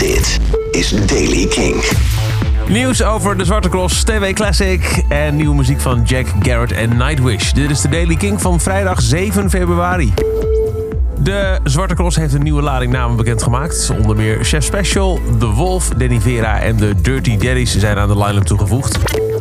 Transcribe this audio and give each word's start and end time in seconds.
Dit 0.00 0.40
is 0.70 1.06
Daily 1.06 1.46
King. 1.46 1.84
Nieuws 2.68 3.02
over 3.02 3.38
de 3.38 3.44
Zwarte 3.44 3.68
Cross, 3.68 4.04
TV 4.04 4.32
Classic 4.32 5.04
en 5.08 5.36
nieuwe 5.36 5.54
muziek 5.54 5.80
van 5.80 6.02
Jack 6.02 6.26
Garrett 6.42 6.72
en 6.72 6.96
Nightwish. 6.96 7.52
Dit 7.52 7.70
is 7.70 7.80
de 7.80 7.88
Daily 7.88 8.16
King 8.16 8.40
van 8.40 8.60
vrijdag 8.60 9.02
7 9.02 9.50
februari. 9.50 10.12
De 11.18 11.58
Zwarte 11.64 11.94
Cross 11.94 12.16
heeft 12.16 12.34
een 12.34 12.42
nieuwe 12.42 12.62
lading 12.62 12.92
namen 12.92 13.16
bekendgemaakt. 13.16 13.92
Onder 14.02 14.16
meer 14.16 14.44
Chef 14.44 14.64
Special, 14.64 15.20
The 15.38 15.46
Wolf, 15.46 15.88
Danny 15.88 16.20
Vera 16.20 16.60
en 16.60 16.76
de 16.76 17.00
Dirty 17.00 17.36
Daddies 17.36 17.78
zijn 17.78 17.98
aan 17.98 18.08
de 18.08 18.18
line-up 18.18 18.44
toegevoegd. 18.44 18.98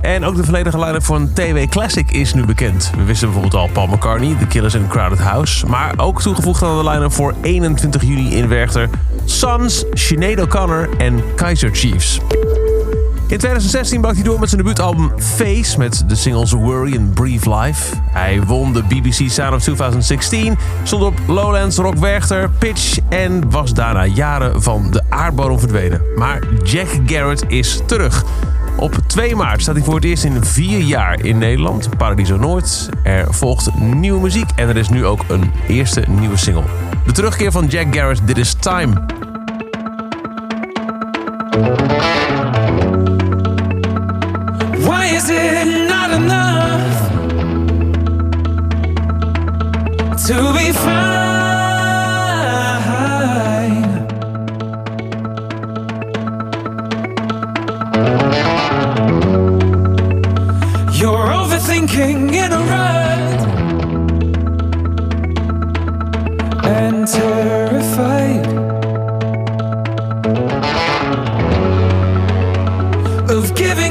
En 0.00 0.24
ook 0.24 0.36
de 0.36 0.44
volledige 0.44 0.78
line-up 0.78 1.04
van 1.04 1.32
TV 1.32 1.68
Classic 1.68 2.10
is 2.10 2.34
nu 2.34 2.44
bekend. 2.44 2.90
We 2.96 3.04
wisten 3.04 3.26
bijvoorbeeld 3.26 3.62
al 3.62 3.68
Paul 3.72 3.86
McCartney, 3.86 4.36
The 4.38 4.46
Killers 4.46 4.74
in 4.74 4.86
Crowded 4.88 5.18
House. 5.18 5.66
Maar 5.66 5.94
ook 5.96 6.22
toegevoegd 6.22 6.62
aan 6.62 6.84
de 6.84 6.90
line-up 6.90 7.12
voor 7.12 7.34
21 7.42 8.02
juni 8.02 8.34
in 8.34 8.48
Werchter... 8.48 8.88
Sons, 9.24 9.84
Sinead 9.92 10.40
O'Connor 10.40 10.88
en 10.98 11.22
Kaiser 11.34 11.70
Chiefs. 11.72 12.20
In 13.32 13.38
2016 13.38 14.00
brak 14.00 14.14
hij 14.14 14.22
door 14.22 14.40
met 14.40 14.48
zijn 14.48 14.60
debuutalbum 14.60 15.12
Face 15.16 15.78
met 15.78 16.04
de 16.06 16.14
singles 16.14 16.52
Worry 16.52 16.94
en 16.94 17.10
Brief 17.14 17.46
Life. 17.46 17.94
Hij 18.10 18.42
won 18.42 18.72
de 18.72 18.82
BBC 18.82 19.30
Sound 19.30 19.54
of 19.54 19.62
2016, 19.62 20.58
stond 20.82 21.02
op 21.02 21.14
Lowlands, 21.26 21.76
Rock 21.76 21.94
Werchter, 21.94 22.50
Pitch 22.58 22.98
en 23.08 23.50
was 23.50 23.74
daarna 23.74 24.06
jaren 24.06 24.62
van 24.62 24.90
de 24.90 25.02
aardbodem 25.08 25.58
verdwenen. 25.58 26.00
Maar 26.16 26.42
Jack 26.62 26.88
Garrett 27.06 27.44
is 27.48 27.80
terug. 27.86 28.24
Op 28.76 28.94
2 29.06 29.36
maart 29.36 29.62
staat 29.62 29.74
hij 29.74 29.84
voor 29.84 29.94
het 29.94 30.04
eerst 30.04 30.24
in 30.24 30.44
vier 30.44 30.78
jaar 30.78 31.24
in 31.24 31.38
Nederland, 31.38 31.96
Paradiso 31.96 32.36
Noord. 32.36 32.88
Er 33.02 33.34
volgt 33.34 33.74
nieuwe 33.74 34.20
muziek 34.20 34.50
en 34.56 34.68
er 34.68 34.76
is 34.76 34.88
nu 34.88 35.06
ook 35.06 35.24
een 35.28 35.52
eerste 35.68 36.04
nieuwe 36.08 36.36
single. 36.36 36.64
De 37.06 37.12
terugkeer 37.12 37.52
van 37.52 37.66
Jack 37.66 37.94
Garrett, 37.94 38.26
Dit 38.26 38.38
is 38.38 38.54
Time. 38.54 38.92
Why 44.78 45.04
is 45.04 45.28
it 45.28 45.88
not 45.88 46.10
enough 46.10 47.10
to 50.26 50.52
be 50.52 50.72
fine? 50.72 51.21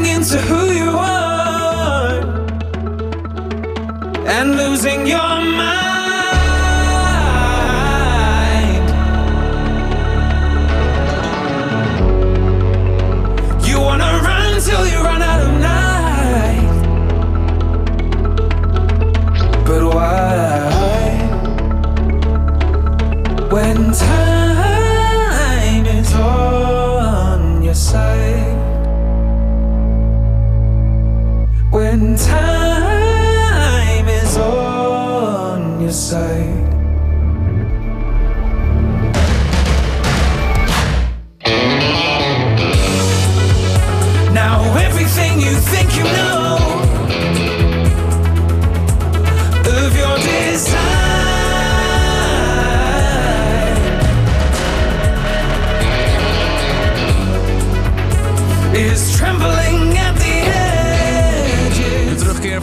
Of 0.01 0.07
giving 0.07 0.15
in 0.15 0.23
to 0.23 0.37
who 0.37 0.71
you 0.73 0.89
are 0.97 2.19
and 4.27 4.55
losing 4.55 5.07
your 5.07 5.17
mind. 5.17 5.80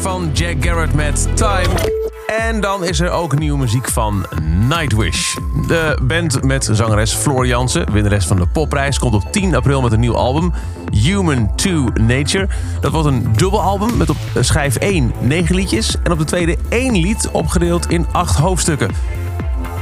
Van 0.00 0.30
Jack 0.32 0.56
Garrett 0.60 0.94
met 0.94 1.28
Time. 1.36 2.07
En 2.38 2.60
dan 2.60 2.84
is 2.84 3.00
er 3.00 3.10
ook 3.10 3.38
nieuwe 3.38 3.58
muziek 3.58 3.88
van 3.88 4.26
Nightwish. 4.68 5.36
De 5.66 5.98
band 6.02 6.44
met 6.44 6.68
zangeres 6.72 7.12
Floor 7.12 7.46
Jansen, 7.46 7.92
winnares 7.92 8.26
van 8.26 8.36
de 8.36 8.46
popprijs... 8.46 8.98
komt 8.98 9.14
op 9.14 9.32
10 9.32 9.54
april 9.54 9.82
met 9.82 9.92
een 9.92 10.00
nieuw 10.00 10.16
album, 10.16 10.52
Human 10.90 11.54
to 11.56 11.84
Nature. 11.94 12.48
Dat 12.80 12.92
wordt 12.92 13.06
een 13.06 13.32
dubbelalbum 13.36 13.96
met 13.96 14.10
op 14.10 14.16
schijf 14.40 14.76
1 14.76 15.12
9 15.20 15.54
liedjes... 15.54 15.96
en 16.02 16.12
op 16.12 16.18
de 16.18 16.24
tweede 16.24 16.56
1 16.68 17.00
lied 17.00 17.28
opgedeeld 17.32 17.90
in 17.90 18.06
8 18.12 18.36
hoofdstukken. 18.36 18.90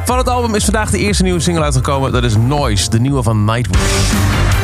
Van 0.05 0.19
het 0.19 0.29
album 0.29 0.55
is 0.55 0.65
vandaag 0.65 0.91
de 0.91 0.99
eerste 0.99 1.23
nieuwe 1.23 1.41
single 1.41 1.63
uitgekomen. 1.63 2.13
Dat 2.13 2.25
is 2.25 2.37
Noise, 2.37 2.91
de 2.91 3.01
nieuwe 3.01 3.23
van 3.23 3.45
Nightwish. 3.45 4.56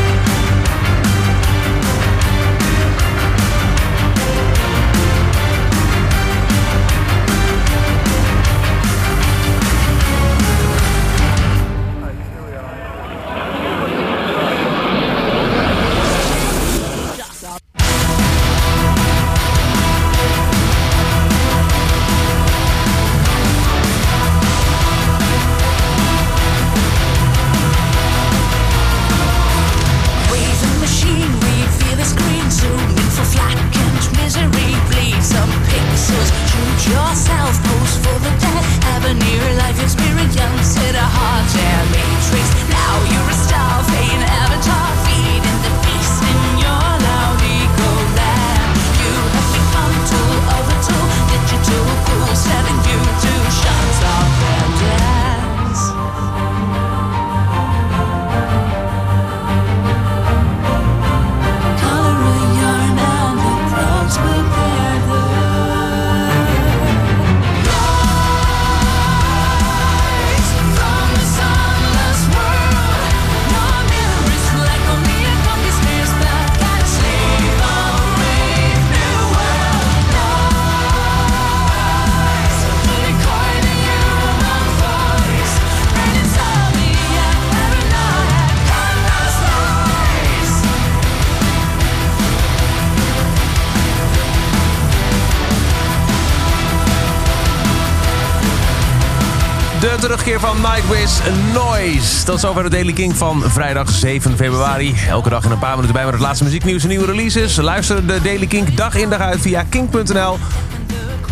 Terugkeer 100.03 100.41
van 100.41 100.57
Nightwish 100.57 101.19
Noise. 101.53 102.25
Dat 102.25 102.37
is 102.37 102.45
over 102.45 102.63
de 102.63 102.71
Daily 102.71 102.93
King 102.93 103.17
van 103.17 103.43
vrijdag 103.47 103.91
7 103.91 104.37
februari. 104.37 104.95
Elke 105.09 105.29
dag 105.29 105.45
in 105.45 105.51
een 105.51 105.59
paar 105.59 105.75
minuten 105.75 105.93
bij 105.93 106.05
met 106.05 106.13
het 106.13 106.23
laatste 106.23 106.45
muzieknieuws 106.45 106.83
en 106.83 106.89
nieuwe 106.89 107.07
releases. 107.07 107.57
Luister 107.57 108.07
de 108.07 108.23
Daily 108.23 108.47
King 108.47 108.75
dag 108.75 108.95
in 108.95 109.11
dag 109.11 109.21
uit 109.21 109.41
via 109.41 109.65
kink.nl, 109.69 110.39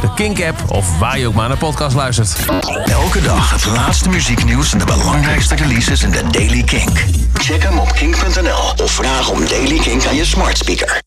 de 0.01 0.15
Kink-app 0.15 0.71
of 0.71 0.99
waar 0.99 1.19
je 1.19 1.27
ook 1.27 1.35
maar 1.35 1.49
naar 1.49 1.57
podcast 1.57 1.97
luistert. 1.97 2.37
Elke 2.85 3.23
dag 3.23 3.51
het 3.51 3.65
laatste 3.65 4.09
muzieknieuws 4.09 4.73
en 4.73 4.79
de 4.79 4.85
belangrijkste 4.85 5.55
releases 5.55 6.03
in 6.03 6.11
de 6.11 6.23
Daily 6.31 6.63
King. 6.63 6.91
Check 7.35 7.63
hem 7.63 7.79
op 7.79 7.93
kink.nl 7.93 8.85
of 8.85 8.91
vraag 8.91 9.29
om 9.29 9.47
Daily 9.47 9.79
Kink 9.79 10.07
aan 10.07 10.17
je 10.17 10.25
smart 10.25 10.59
speaker. 10.59 10.99